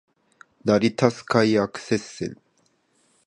[0.65, 2.35] 成田スカイアクセス線